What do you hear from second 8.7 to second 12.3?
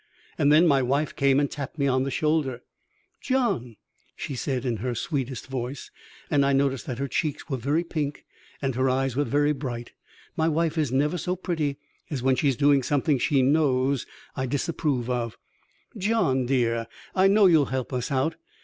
her eyes very bright. My wife is never so pretty as